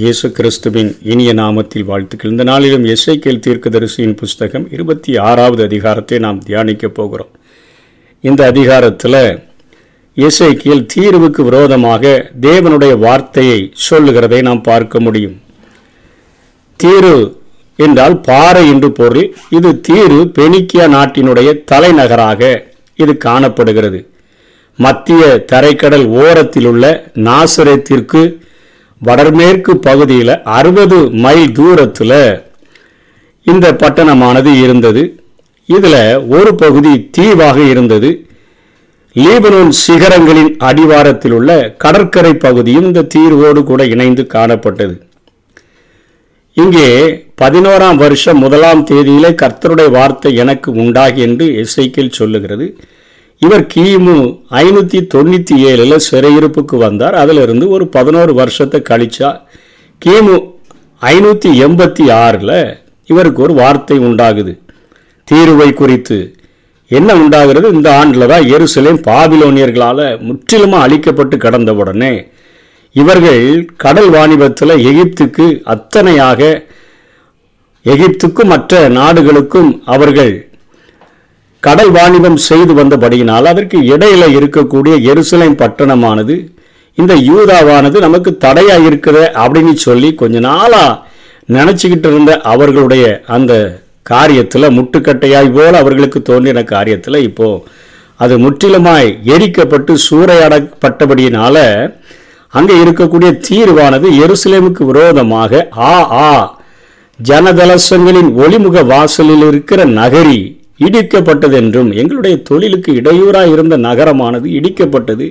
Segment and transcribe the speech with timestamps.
[0.00, 2.30] இயேசு கிறிஸ்துவின் இனிய நாமத்தில் வாழ்த்துக்கள்.
[2.30, 7.30] இந்த நாளிலும் எஸ்ஐகேல் தீர்க்கதரிசியின் புஸ்தகம் இருபத்தி ஆறாவது அதிகாரத்தை நாம் தியானிக்கப் போகிறோம்.
[8.20, 9.18] இந்த அதிகாரத்தில்
[10.16, 15.36] எஸ்ஐகேல் தீர்வுக்கு விரோதமாக தேவனுடைய வார்த்தையை சொல்லுகிறதை நாம் பார்க்க முடியும்.
[16.80, 17.16] தீரு
[17.76, 19.28] என்றால் பாறை என்று பொருள்.
[19.58, 22.42] இது தீரு பெனிக்கியா நாட்டினுடைய தலைநகராக
[23.04, 24.02] இது காணப்படுகிறது.
[24.78, 25.22] மத்திய
[25.54, 26.84] தரைக்கடல் ஓரத்தில் உள்ள
[27.28, 28.22] நாசரத்திற்கு
[29.06, 32.20] வடமேற்கு பகுதியில் அறுபது மைல் தூரத்தில்
[33.46, 35.02] இந்த பட்டணமானது இருந்தது.
[35.66, 38.10] இதில் ஒரு பகுதி தீவாக இருந்தது.
[39.16, 41.50] லீபனோன் சிகரங்களின் அடிவாரத்தில் உள்ள
[41.84, 44.96] கடற்கரை பகுதியும் இந்த தீர்வோடு கூட இணைந்து காணப்பட்டது.
[46.56, 46.88] இங்கே
[47.42, 52.66] பதினோராம் வருஷம் முதலாம் தேதியிலே கர்த்தருடைய வார்த்தை எனக்கு உண்டாகி என்று இசைக்கில் சொல்லுகிறது.
[53.42, 54.16] இவர் கிமு
[54.60, 57.16] ஐநூற்றி தொண்ணூற்றி ஏழில் சிறையிருப்புக்கு வந்தார்.
[57.22, 59.30] அதிலிருந்து ஒரு பதினோரு வருஷத்தை கழிச்சா
[60.02, 60.36] கிமு
[61.02, 62.58] ஐநூற்றி எண்பத்தி ஆறில்
[63.08, 64.52] இவருக்கு ஒரு வார்த்தை உண்டாகுது.
[65.28, 66.18] தீர்வை குறித்து
[66.90, 67.68] என்ன உண்டாகிறது?
[67.76, 72.12] இந்த ஆண்டில் தான் எருசலேம் பாபிலோனியர்களால் முற்றிலுமாக அழிக்கப்பட்டு கடந்த உடனே
[72.94, 73.42] இவர்கள்
[73.84, 76.40] கடல் வாணிபத்தில் எகிப்துக்கு அத்தனையாக
[77.86, 80.32] எகிப்துக்கும் மற்ற நாடுகளுக்கும் அவர்கள்
[81.62, 86.36] கடல் வாணிபம் செய்து வந்தபடியினால் அதற்கு இடையில இருக்கக்கூடிய எருசலேம் பட்டணமானது
[86.98, 90.84] இந்த யூதாவானது நமக்கு தடையா இருக்குது அப்படின்னு சொல்லி கொஞ்ச நாளா
[91.48, 93.52] நினச்சிக்கிட்டு இருந்த அவர்களுடைய அந்த
[94.06, 97.48] காரியத்தில் முட்டுக்கட்டையாய் போல அவர்களுக்கு தோன்றின காரியத்தில் இப்போ
[98.20, 101.56] அது முற்றிலுமாய் எரிக்கப்பட்டு சூறையாடப்பட்டபடியினால
[102.54, 106.30] அங்கே இருக்கக்கூடிய தீர்வானது எருசலேமுக்கு விரோதமாக ஆ ஆ
[107.18, 110.40] ஜனதலசங்களின் ஒளிமுக வாசலில் இருக்கிற நகரி
[110.86, 115.26] இடிக்கப்பட்டது என்றும் எங்களுடைய தொழிலுக்கு இடையூறாக இருந்த நகரமானது இடிக்கப்பட்டது.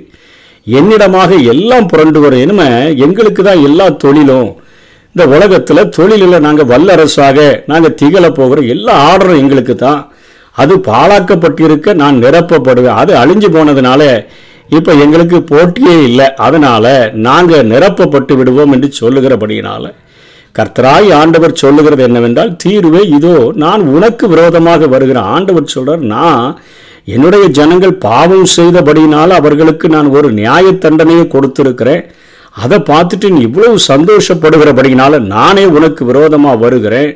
[0.66, 2.70] என்னிடமாக எல்லாம் புரண்டு வரும் இனிமே
[3.04, 4.50] எங்களுக்கு தான் எல்லா தொழிலும்
[5.14, 7.38] இந்த உலகத்தில் தொழிலில் நாங்கள் வல்லரசாக
[7.70, 10.00] நாங்கள் திகழ போகிறோம் எல்லா ஆர்டரும் எங்களுக்கு தான்.
[10.62, 12.98] அது பாழாக்கப்பட்டிருக்க நான் நிரப்பப்படுவேன்.
[13.02, 14.02] அது அழிஞ்சு போனதுனால
[14.78, 16.26] இப்போ எங்களுக்கு போட்டியே இல்லை.
[16.46, 16.92] அதனால்
[17.26, 19.88] நாங்கள் நிரப்பப்பட்டு விடுவோம் என்று சொல்லுகிறபடியினால்.
[20.58, 26.46] கர்த்தராய் ஆண்டவர் சொல்லுகிறது என்னவென்றால் தீர்வே இதோ நான் உனக்கு விரோதமாக வருகிற ஆண்டவர் சொல்றார் நான்
[27.14, 32.02] என்னுடைய ஜனங்கள் பாவம் செய்தபடியினால் அவர்களுக்கு நான் ஒரு நியாய தண்டனையை கொடுத்திருக்கிறேன்.
[32.64, 37.12] அதை பார்த்துட்டு நீ இவ்வளவு சந்தோஷப்படுகிறபடியினால நானே உனக்கு விரோதமாக வருகிறேன்.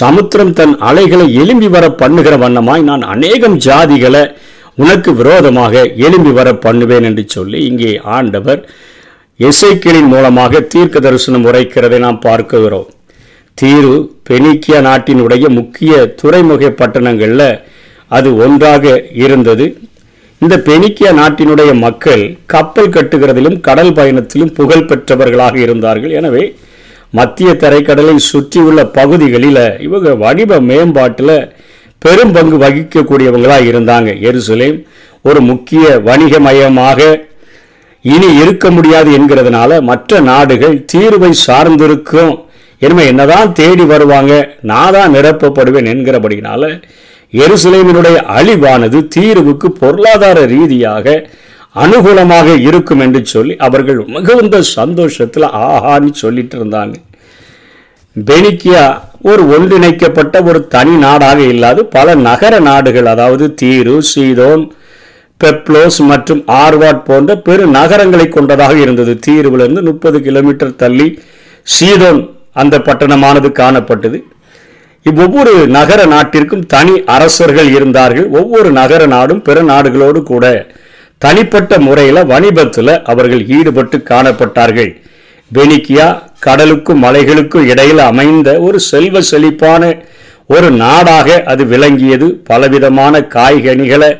[0.00, 4.22] சமுத்திரம் தன் அலைகளை எலும்பி வர பண்ணுகிற வண்ணமாய் நான் அநேகம் ஜாதிகளை
[4.82, 8.60] உனக்கு விரோதமாக எலும்பி வர பண்ணுவேன் என்று சொல்லி இங்கே ஆண்டவர்
[9.40, 12.88] எசைக்கிளின் மூலமாக தீர்க்க தரிசனம் உரைக்கிறதை நாம் பார்க்கிறோம்.
[13.58, 13.94] தீரு
[14.28, 17.48] பெனிக்கியா நாட்டினுடைய முக்கிய துறைமுக பட்டணங்களில்
[18.16, 18.84] அது ஒன்றாக
[19.24, 19.66] இருந்தது.
[20.40, 26.14] இந்த பெனிக்கியா நாட்டினுடைய மக்கள் கப்பல் கட்டுகிறதிலும் கடல் பயணத்திலும் புகழ் பெற்றவர்களாக இருந்தார்கள்.
[26.20, 26.44] எனவே
[27.18, 31.36] மத்திய தரைக்கடலை சுற்றியுள்ள பகுதிகளில் இவங்க வடிவ மேம்பாட்டில்
[31.98, 34.10] பெரும் பங்கு வகிக்கக்கூடியவங்களாக இருந்தாங்க.
[34.30, 34.78] எருசலேம்
[35.22, 37.00] ஒரு முக்கிய வணிக மையமாக
[38.04, 42.34] இனி இருக்க முடியாது என்கிறதுனால மற்ற நாடுகள் தீர்வை சார்ந்திருக்கும்.
[42.82, 44.32] இனிமேல் என்னதான் தேடி வருவாங்க
[44.70, 46.62] நான் தான் நிரப்பப்படுவேன் என்கிறபடினால
[47.32, 51.06] எருசலேமினுடைய அழிவானது தீர்வுக்கு பொருளாதார ரீதியாக
[51.84, 56.94] அனுகூலமாக இருக்கும் என்று சொல்லி அவர்கள் மிகுந்த சந்தோஷத்தில் ஆஹான்னு சொல்லிட்டு இருந்தாங்க.
[58.16, 58.84] பெனிக்கியா
[59.30, 64.64] ஒரு ஒன்றிணைக்கப்பட்ட ஒரு தனி நாடாக இல்லாது பல நகர நாடுகள் அதாவது தீரு சீதோன்
[65.40, 69.12] பெப்ளோஸ் மற்றும் ஆர்வாட் போன்ற பெரு நகரங்களை கொண்டதாக இருந்தது.
[69.26, 71.08] தீர்விலிருந்து முப்பது கிலோமீட்டர் தள்ளி
[71.74, 72.20] சீதோன்
[72.62, 74.18] அந்த பட்டணமானது காணப்பட்டது.
[75.06, 78.28] இவ்வொவ்வொரு நகர நாட்டிற்கும் தனி அரசர்கள் இருந்தார்கள்.
[78.40, 80.44] ஒவ்வொரு நகர நாடும் பிற நாடுகளோடு கூட
[81.24, 84.92] தனிப்பட்ட முறையில் வணிபத்தில் அவர்கள் ஈடுபட்டு காணப்பட்டார்கள்.
[85.50, 86.06] பெனிக்கியா
[86.46, 89.82] கடலுக்கும் மலைகளுக்கும் இடையில் அமைந்த ஒரு செல்வ செழிப்பான
[90.54, 92.26] ஒரு நாடாக அது விளங்கியது.
[92.50, 94.10] பலவிதமான காய்கனிகளை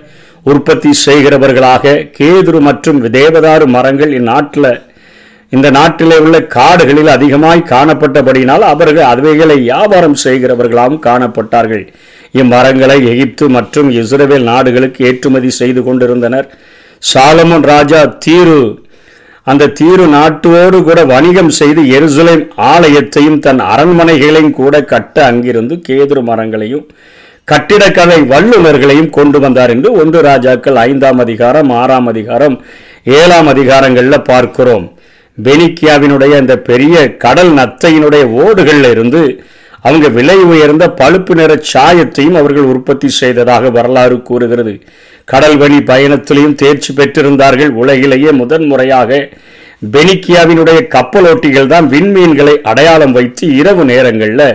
[0.46, 4.72] உற்பத்தி செய்கிறவர்களாக கேதுரு மற்றும் தேவதாரு மரங்கள் இந்நாட்டில்
[5.52, 11.84] இந்த நாட்டிலே உள்ள காடுகளில் அதிகமாய் காணப்பட்டபடியினால் அவர்கள் அவைகளை வியாபாரம் செய்கிறவர்களாகவும் காணப்பட்டார்கள்.
[12.40, 16.48] இம்மரங்களை எகிப்து மற்றும் இஸ்ரேல் நாடுகளுக்கு ஏற்றுமதி செய்து கொண்டிருந்தனர்.
[17.02, 18.60] சாலமன் ராஜா தீரு
[19.46, 26.86] அந்த தீரு நாட்டோடு கூட வணிகம் செய்து எருசலேம் ஆலயத்தையும் தன் அரண்மனைகளையும் கூட கட்ட அங்கிருந்து கேதுரு மரங்களையும்
[27.50, 32.54] கட்டிடக்கலை வல்லுநர்களையும் கொண்டு வந்தார் என்று ஒன்று ராஜாக்கள் ஐந்தாம் அதிகாரம் ஆறாம் அதிகாரம்
[33.18, 34.86] ஏழாம் அதிகாரங்களில் பார்க்கிறோம்.
[35.38, 36.94] பெனிக்கியாவினுடைய அந்த பெரிய
[37.24, 39.22] கடல் நத்தையினுடைய ஓடுகளில் இருந்து
[39.86, 44.74] அவங்க விலை உயர்ந்த பழுப்பு நிற சாயத்தையும் அவர்கள் உற்பத்தி செய்ததாக வரலாறு கூறுகிறது.
[45.32, 47.72] கடல் வழி பயணத்திலையும் தேர்ச்சி பெற்றிருந்தார்கள்.
[47.82, 49.28] உலகிலேயே முதன்முறையாக
[49.96, 54.48] பெனிக்கியாவினுடைய கப்பலோட்டிகள் தான் விண்மீன்களை அடையாளம் வைத்து இரவு நேரங்களில்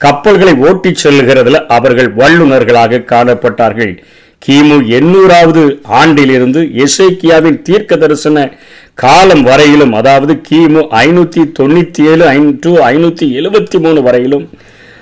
[0.00, 3.98] கப்பல்களை ஓட்டிச் செல்லுகிறதுல அவர்கள் வல்லுநர்களாக காணப்பட்டார்கள்.
[4.46, 8.56] கிமு எண்ணூறாவது ஆண்டிலிருந்து எசேக்கியாவின் தீர்க்க தரிசன
[8.94, 14.48] காலம் வரையிலும் அதாவது கிமு ஐநூத்தி தொண்ணூத்தி ஏழு டு ஐநூத்தி எழுபத்தி மூணு வரையிலும்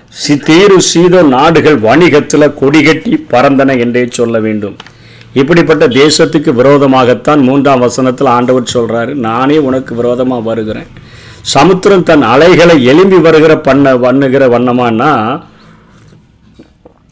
[0.09, 4.77] சி- தீரு சீதோ நாடுகள் வணிகத்தில் கொடிகட்டி பறந்தன என்றே சொல்ல வேண்டும்.
[5.33, 9.15] இப்படிப்பட்ட தேசத்துக்கு விரோதமாகத்தான் மூன்றாம் வசனத்தில் ஆண்டவர் சொல்றாரு.
[9.15, 10.87] நானே உனக்கு விரோதமா வருகிறேன்.
[11.43, 15.41] சமுத்திரம் தன் அலைகளை எழும்பி வருகிற பண்ண பண்ணுகிற வண்ணமானா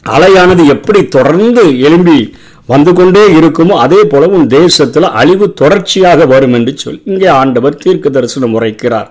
[0.06, 2.34] அலையானது எப்படி தொடர்ந்து எழும்பி
[2.66, 8.08] வந்து கொண்டே இருக்குமோ அதே போல உன் தேசத்தில் அழிவு தொடர்ச்சியாக வரும் என்று சொல்லி இங்கே ஆண்டவர் தீர்க்க
[8.08, 9.10] தரிசனம் உரைக்கிறார்.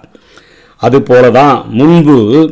[0.81, 2.51] அதுபோலதான் முன்பு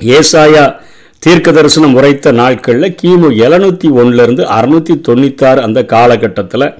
[0.00, 0.76] ஏசாயா
[1.18, 6.74] தீர்க்க தரிசனம் உரைத்த நாட்களில் கிமு எழுநூத்தி ஒன்றுலேருந்து அறுநூற்றி தொண்ணூத்தாறு அந்த காலகட்டத்தில்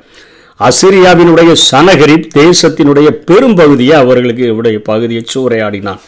[0.61, 6.01] அசிரியாவினுடைய சனகரிப் தேசத்தினுடைய பெரும்பகுதியை அவர்களுக்கு இவருடைய பகுதியை சூறையாடினான்.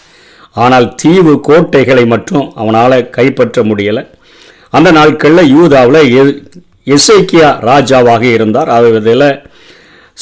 [0.64, 4.04] ஆனால் தீவு கோட்டைகளை மட்டும் அவனால் கைப்பற்ற முடியலை.
[4.70, 6.00] அந்த நாட்களில் யூதாவில்
[6.96, 8.68] எசைக்கியா ராஜாவாக இருந்தார்.
[8.68, 9.28] அதில்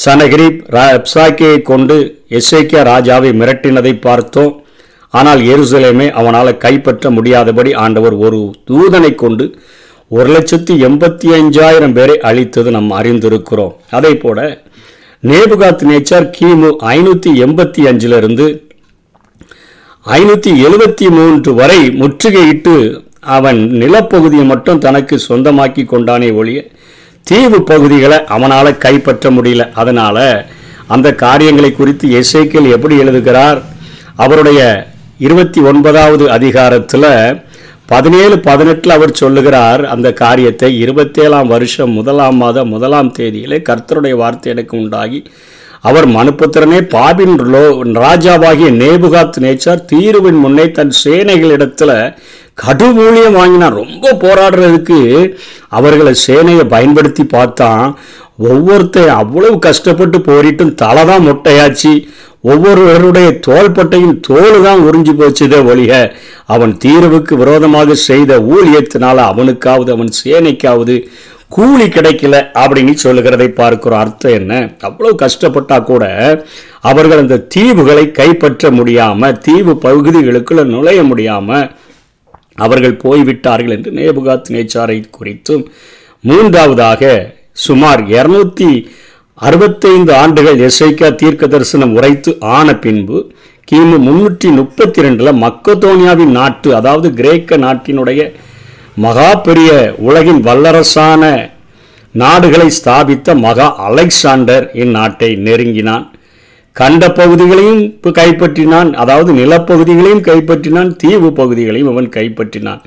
[0.05, 1.97] சனகிரிப் ரப்சாக்கியை கொண்டு
[2.39, 4.53] எசேக்கியா ராஜாவை மிரட்டினதை பார்த்தோம்.
[5.09, 8.39] ஆனால் எருசலேமே அவனால் கைப்பற்ற முடியாதபடி ஆண்டவர் ஒரு
[8.69, 9.45] தூதனை கொண்டு
[10.09, 13.73] ஒரு லட்சத்தி எண்பத்தி அஞ்சாயிரம் பேரை அழித்தது நாம் அறிந்திருக்கிறோம்.
[13.89, 14.61] அதே போல
[15.23, 18.45] நேபுகாத் நேச்சார் கிமு ஐநூற்றி எண்பத்தி அஞ்சிலிருந்து
[20.05, 22.75] ஐநூற்றி எழுபத்தி மூன்று வரை முற்றுகையிட்டு
[23.19, 26.59] அவன் நிலப்பகுதியை மட்டும் தனக்கு சொந்தமாக்கி கொண்டானே ஒழிய
[27.23, 29.71] தீவு பகுதிகளை அவனால் கைப்பற்ற முடியல.
[29.71, 30.45] அதனால்
[30.87, 33.61] அந்த காரியங்களை குறித்து எசேக்கியல் எப்படி எழுதுகிறார்?
[34.15, 34.87] அவருடைய
[35.17, 37.09] இருபத்தி ஒன்பதாவது அதிகாரத்தில்
[37.89, 44.73] பதினேழு பதினெட்டில் அவர் சொல்லுகிறார் அந்த காரியத்தை இருபத்தேழாம் வருஷம் முதலாம் மாதம் முதலாம் தேதியிலே கர்த்தருடைய வார்த்தை எனக்கு
[44.77, 45.19] உண்டாகி
[45.81, 47.63] அவர் மனுப்புத்திரனே பாபின் லோ
[48.05, 51.91] ராஜாவாகிய நேபுகாத் நேச்சார் தீருவின் முன்னே தன் சேனைகளிடத்துல
[52.53, 53.75] கடுமூலியம் வாங்கினார்.
[53.83, 54.99] ரொம்ப போராடுறதுக்கு
[55.79, 57.85] அவர்களை சேனையை பயன்படுத்தி பார்த்தான்.
[58.39, 61.91] ஒவ்வொருத்தர் அவ்வளவு கஷ்டப்பட்டு போரிட்டும் தலை தான் மொட்டையாச்சு.
[62.43, 65.93] ஒவ்வொருவருடைய தோள்பட்டையும் தோல் தான் உறிஞ்சு போச்சுதே ஒழிய
[66.47, 70.95] அவன் தீர்வுக்கு விரோதமாக செய்த ஊழியத்தினால அவனுக்காவது அவன் சேனைக்காவது
[71.49, 74.53] கூலி கிடைக்கல அப்படின்னு சொல்லுகிறதை பார்க்கிற அர்த்தம் என்ன?
[74.81, 76.05] அவ்வளோ கஷ்டப்பட்டா கூட
[76.81, 81.67] அவர்கள் அந்த தீவுகளை கைப்பற்ற முடியாமல் தீவு பகுதிகளுக்குள்ள நுழைய முடியாமல்
[82.57, 85.63] அவர்கள் போய்விட்டார்கள் என்று நேபுகாத் நேச்சாரை குறித்தும்
[86.23, 87.01] மூன்றாவதாக
[87.65, 88.69] சுமார் இருநூத்தி
[89.47, 93.17] அறுபத்தைந்து ஆண்டுகள் எஸ்ஐக்கா தீர்க்க தரிசனம் உரைத்து ஆன பின்பு
[93.67, 98.21] கிமு முன்னூற்றி முப்பத்தி ரெண்டில் மக்கதோனியாவின் நாட்டு அதாவது கிரேக்க நாட்டினுடைய
[99.05, 99.71] மகா பெரிய
[100.07, 101.23] உலகின் வல்லரசான
[102.15, 106.05] நாடுகளை ஸ்தாபித்த மகா அலெக்சாண்டர் இந்நாட்டை நெருங்கினான்.
[106.75, 107.83] கண்ட பகுதிகளையும்
[108.19, 112.81] கைப்பற்றினான் அதாவது நிலப்பகுதிகளையும் கைப்பற்றினான் தீவு பகுதிகளையும் அவன் கைப்பற்றினான்.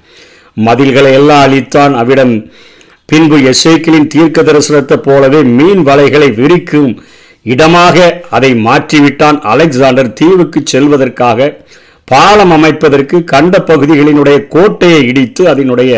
[0.67, 2.35] மதில்களை எல்லாம் அழித்தான் அவ்விடம்
[3.11, 6.93] பின்பு எசேக்கிலின் தீர்க்க தரிசனத்தைப் போலவே மீன் வலைகளை விரிக்கும்
[7.45, 7.97] இடமாக
[8.31, 11.39] அதை மாற்றிவிட்டான் அலெக்சாண்டர் தீவுக்கு செல்வதற்காக.
[12.09, 15.93] பாலம் அமைப்பதற்கு கண்ட பகுதிகளினுடைய கோட்டையை இடித்து அதனுடைய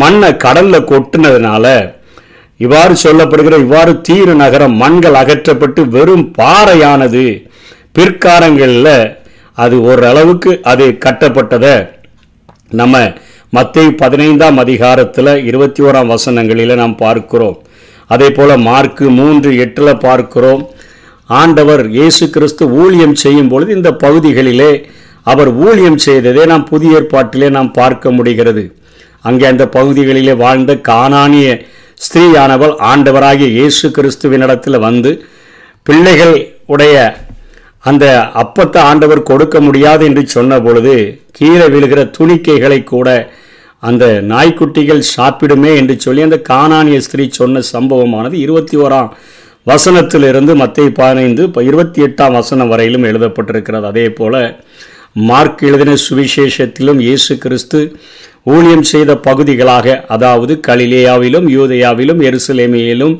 [0.00, 1.66] மண்ணை கடல்ல கொட்டினதுனால
[2.60, 7.24] இவ்வாறு சொல்லப்படுகிற இவ்வாறு தீரு நகரம் மண்கள் அகற்றப்பட்டு வெறும் பாறையானது.
[7.92, 8.94] பிற்காலங்களில்
[9.58, 11.74] அது ஓரளவுக்கு அது கட்டப்பட்டதை
[12.70, 12.96] நம்ம
[13.56, 17.56] மத்திய பதினைந்தாம் அதிகாரத்தில் இருபத்தி ஓராம் வசனங்களில் நாம் பார்க்கிறோம்.
[18.14, 20.62] அதே போல் மார்க்கு மூன்று எட்டில் பார்க்கிறோம்.
[21.40, 24.70] ஆண்டவர் இயேசு கிறிஸ்து ஊழியம் செய்யும் பொழுது இந்த பகுதிகளிலே
[25.32, 28.64] அவர் ஊழியம் செய்ததை நாம் புதிய ஏற்பாட்டிலே நாம் பார்க்க முடிகிறது.
[29.28, 31.48] அங்கே அந்த பகுதிகளிலே வாழ்ந்த காணானிய
[32.06, 35.12] ஸ்திரீயானவள் ஆண்டவராகிய இயேசு கிறிஸ்துவினிடத்தில் வந்து
[35.88, 36.34] பிள்ளைகள்
[36.74, 36.96] உடைய
[37.90, 38.04] அந்த
[38.40, 40.96] அப்பத்தை ஆண்டவர் கொடுக்க முடியாது என்று சொன்ன பொழுது
[41.38, 43.08] கீழே விழுகிற துணிக்கைகளை கூட
[43.82, 49.12] அந்த நாய்க்குட்டிகள் சாப்பிடுமே என்று சொல்லி அந்த காணானிய ஸ்திரீ சொன்ன சம்பவமானது இருபத்தி ஓராம்
[49.70, 53.86] வசனத்திலிருந்து மத்திய பதினைந்து இப்போ இருபத்தி எட்டாம் வசனம் வரையிலும் எழுதப்பட்டிருக்கிறது.
[53.92, 54.34] அதே போல
[55.28, 57.80] மார்க் எழுதின சுவிசேஷத்திலும் இயேசு கிறிஸ்து
[58.52, 63.14] ஊழியம் செய்த பகுதிகளாக அதாவது கலிலேயாவிலும் யூதையாவிலும் எருசலேமியிலும்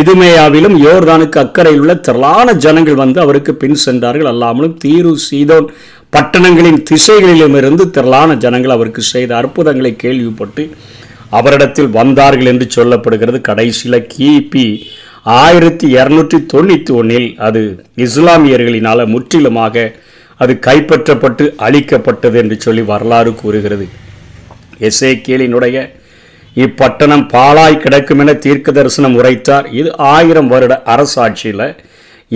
[0.00, 4.30] இதுமேயாவிலும் யோர்தானுக்கு அக்கறையில் உள்ள திரளான ஜனங்கள் வந்து அவருக்கு பின் சென்றார்கள்.
[4.32, 5.66] அல்லாமலும் தீரு சீதோன்
[6.14, 10.62] பட்டணங்களின் திசைகளிலுமிருந்து திரளான ஜனங்கள் அவருக்கு செய்த அற்புதங்களை கேள்விப்பட்டு
[11.38, 13.38] அவரிடத்தில் வந்தார்கள் என்று சொல்லப்படுகிறது.
[13.48, 14.64] கடைசியில் கிபி
[15.40, 17.62] ஆயிரத்தி இரநூற்றி தொண்ணூற்றி ஒன்றில் அது
[18.06, 19.84] இஸ்லாமியர்களினால் முற்றிலுமாக
[20.42, 23.86] அது கைப்பற்றப்பட்டு அழிக்கப்பட்டது என்று சொல்லி வரலாறு கூறுகிறது.
[24.88, 25.76] எசேக்கியலினுடைய
[26.64, 29.66] இப்பட்டணம் பாழாய் கிடக்கும் என தீர்க்க தரிசனம் உரைத்தார்.
[29.80, 31.66] இது ஆயிரம் வருட அரசாட்சியில்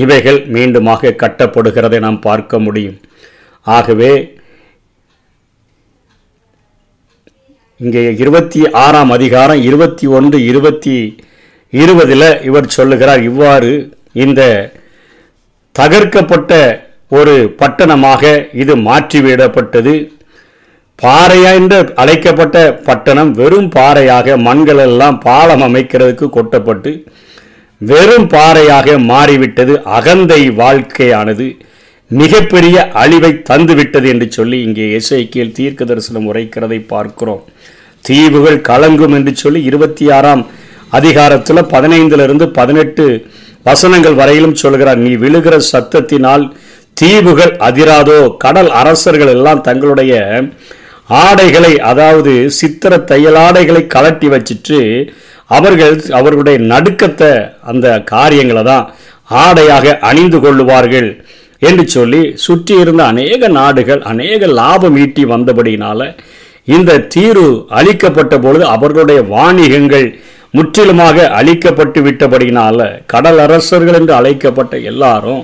[0.02, 2.98] இவைகள் மீண்டுமாக கட்டப்படுகிறதை நாம் பார்க்க முடியும்.
[3.66, 4.12] ஆகவே
[7.80, 10.96] இங்கே இருபத்தி ஆறாம் அதிகாரம் இருபத்தி ஒன்று இருபத்தி
[11.72, 13.72] இருபதில் இவர் சொல்லுகிறார் இவ்வாறு
[14.24, 14.42] இந்த
[15.74, 16.52] தகர்க்கப்பட்ட
[17.18, 18.22] ஒரு பட்டணமாக
[18.62, 19.94] இது மாற்றிவிடப்பட்டது.
[20.98, 21.52] பாறையா
[22.02, 26.92] அழைக்கப்பட்ட பட்டணம் வெறும் பாறையாக மண்கள் எல்லாம் பாலம் அமைக்கிறதுக்கு கொட்டப்பட்டு
[27.80, 31.46] வெறும் பாறையாக மாறிவிட்டது அகந்தை வாழ்க்கையானது.
[32.20, 37.42] மிகப்பெரிய அழிவை தந்துவிட்டது என்று சொல்லி இங்கே எஸ்ஐக்கியல் தீர்க்க தரிசனம் உரைக்கிறதை பார்க்கிறோம்.
[38.04, 40.42] தீவுகள் கலங்கும் என்று சொல்லி இருபத்தி ஆறாம்
[40.98, 43.04] அதிகாரத்தில் பதினைந்திலிருந்து பதினெட்டு
[43.68, 45.00] வசனங்கள் வரையிலும் சொல்கிறார்.
[45.06, 46.44] நீ விழுகிற சத்தத்தினால்
[47.00, 50.14] தீவுகள் அதிராதோ கடல் அரசர்கள் எல்லாம் தங்களுடைய
[51.22, 54.78] ஆடைகளை அதாவது சித்திர தையலாடைகளை கலட்டி வச்சிட்டு
[55.56, 57.32] அவர்கள் அவர்களுடைய நடுக்கத்தை
[57.70, 58.86] அந்த காரியங்களை தான்
[59.42, 61.10] ஆடையாக அணிந்து கொள்ளுவார்கள்.
[61.64, 66.06] என்று சொல்லி சுற்றி இருந்த அநேக நாடுகள் அநேக லாபம் ஈட்டி வந்தபடியினால்
[66.68, 70.06] இந்த தீர்வு அழிக்கப்பட்ட பொழுது அவர்களுடைய வாணிகங்கள்
[70.50, 75.42] முற்றிலுமாக அழிக்கப்பட்டு விட்டபடியினால கடல் அரசர்கள் என்று அழைக்கப்பட்ட எல்லாரும்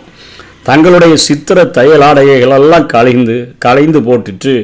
[0.62, 4.54] தங்களுடைய சித்திர தையலாடைகளெல்லாம் கலைந்து கலைந்து போட்டுட்டு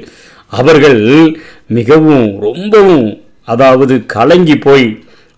[0.53, 1.01] அவர்கள்
[1.69, 3.09] மிகவும் ரொம்பவும்
[3.45, 4.87] அதாவது கலங்கி போய்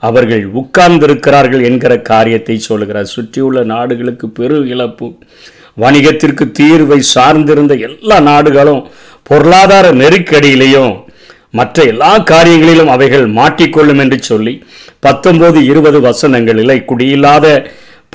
[0.02, 5.08] அவர்கள் உட்கார்ந்திருக்கிறார்கள் என்கிற காரியத்தை சொல்கிறார் சுற்றியுள்ள நாடுகளுக்கு பெரு இழப்பு.
[5.82, 8.82] வணிகத்திற்கு தீர்வை சார்ந்திருந்த எல்லா நாடுகளும்
[9.30, 10.94] பொருளாதார நெருக்கடியிலையும்
[11.58, 14.54] மற்ற எல்லா காரியங்களிலும் அவைகள் மாட்டிக்கொள்ளும் என்று சொல்லி
[15.06, 17.46] பத்தொன்பது இருபது வசனங்களில் குடியில்லாத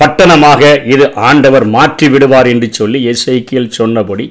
[0.02, 4.26] பட்டணமாக இது ஆண்டவர் மாற்றி விடுவார் என்று சொல்லி இசைக்கியல் சொன்னபடி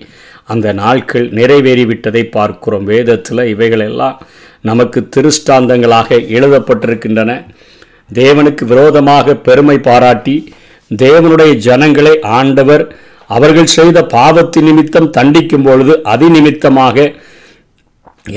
[0.53, 2.85] அந்த நாட்கள் நிறைவேறிவிட்டதை பார்க்கிறோம்.
[2.85, 4.17] வேதத்தில் இவைகளெல்லாம்
[4.69, 7.31] நமக்கு திருஷ்டாந்தங்களாக எழுதப்பட்டிருக்கின்றன.
[8.13, 10.35] தேவனுக்கு விரோதமாக பெருமை பாராட்டி
[10.91, 12.83] தேவனுடைய ஜனங்களை ஆண்டவர்
[13.27, 17.11] அவர்கள் செய்த பாவத்து நிமித்தம் தண்டிக்கும் பொழுது அதி நிமித்தமாக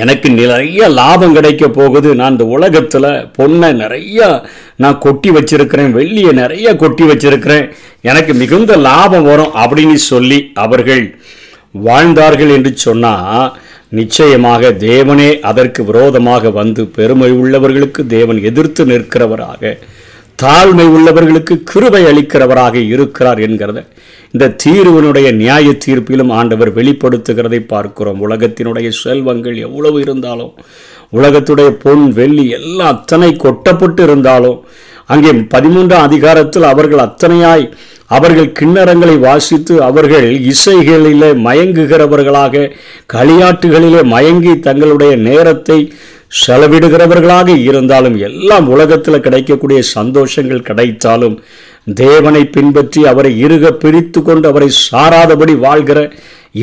[0.03, 2.15] எனக்கு நிறைய லாபம் கிடைக்க போகுது.
[2.15, 4.29] நான் இந்த உலகத்தில் பொண்ணை நிறையா
[4.77, 7.67] நான் கொட்டி வச்சிருக்கிறேன் வெள்ளியை நிறைய கொட்டி வச்சிருக்கிறேன்.
[8.01, 11.05] எனக்கு மிகுந்த லாபம் வரும் அப்படின்னு சொல்லி அவர்கள்
[11.75, 13.55] வாழ்ந்தார்கள் என்று சொன்னால்
[13.89, 19.79] நிச்சயமாக தேவனே அதற்கு விரோதமாக வந்து பெருமை உள்ளவர்களுக்கு தேவன் எதிர்த்து நிற்கிறவராக
[20.43, 23.79] தாழ்மை உள்ளவர்களுக்கு கிருபை அளிக்கிறவராக இருக்கிறார் என்கிறத.
[24.33, 28.21] இந்த தீர்வினுடைய நியாய தீர்ப்பிலும் ஆண்டவர் வெளிப்படுத்துகிறதை பார்க்கிறோம்.
[28.27, 30.53] உலகத்தினுடைய செல்வங்கள் எவ்வளவு இருந்தாலும்
[31.19, 34.59] உலகத்துடைய பொன் வெள்ளி எல்லாம் அத்தனை கொட்டப்பட்டு இருந்தாலும்
[35.07, 37.65] அங்கே பதிமூன்றாம் அதிகாரத்தில் அவர்கள் அத்தனையாய்
[38.07, 42.71] அவர்கள் கிண்ணறங்களை வாசித்து அவர்கள் இசைகளிலே மயங்குகிறவர்களாக
[43.15, 45.79] களியாட்டுகளிலே மயங்கி தங்களுடைய நேரத்தை
[46.31, 51.37] செலவிடுகிறவர்களாக இருந்தாலும் எல்லாம் உலகத்தில் கிடைக்கக்கூடிய சந்தோஷங்கள் கிடைத்தாலும்
[51.95, 55.99] தேவனை பின்பற்றி அவரை இருக பிரித்து கொண்டு அவரை சாராதபடி வாழ்கிற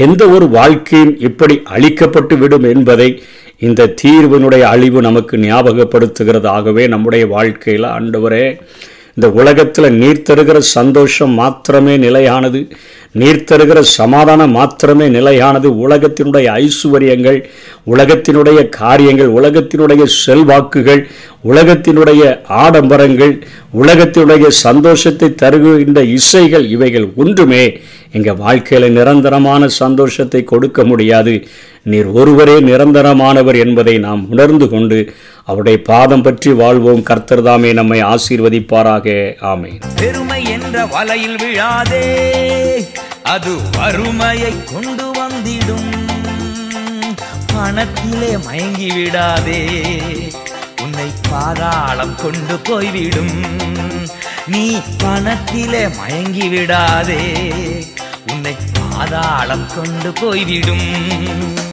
[0.05, 3.09] எந்த ஒரு வாழ்க்கையும் இப்படி அழிக்கப்பட்டு விடும் என்பதை
[3.57, 6.47] இந்த தீர்வினுடைய அழிவு நமக்கு ஞாபகப்படுத்துகிறது.
[6.47, 8.45] ஆகவே நம்முடைய வாழ்க்கையில் ஆண்டவரே
[9.15, 12.61] இந்த உலகத்தில் நீர் தருகிற சந்தோஷம் மாத்திரமே நிலையானது.
[13.13, 15.67] நீர் தருகிற சமாதானம் மாத்திரமே நிலையானது.
[15.87, 17.39] உலகத்தினுடைய ஐஸ்வர்யங்கள்
[17.93, 21.01] உலகத்தினுடைய காரியங்கள் உலகத்தினுடைய செல்வாக்குகள்
[21.51, 22.23] உலகத்தினுடைய
[22.63, 23.33] ஆடம்பரங்கள்
[23.81, 27.63] உலகத்தினுடைய சந்தோஷத்தை தருகின்ற இசைகள் இவைகள் ஒன்றுமே
[28.11, 31.33] எங்கள் வாழ்க்கையில் நிரந்தரமான சந்தோஷத்தை கொடுக்க முடியாது.
[31.83, 34.99] நீர் ஒருவரே நிரந்தரமானவர் என்பதை நாம் உணர்ந்து கொண்டு
[35.45, 37.03] அவருடைய பாதம் பற்றி வாழ்வோம்.
[37.03, 39.07] கர்த்தர் தாமே நம்மை ஆசீர்வதிப்பாராக.
[39.41, 42.05] ஆமே பெருமை என்ற வலையில் விழாதே
[43.23, 45.91] அது வறுமையை கொண்டு வந்திடும்.
[47.53, 49.61] பணத்திலே மயங்கி விடாதே
[50.81, 53.35] உன்னை பாதாளம் கொண்டு போய்விடும்.
[54.47, 57.21] நீ பணத்திலே மயங்கி விடாதே
[58.31, 60.87] உன்னை பாதாளம் கொண்டு போய்விடும்.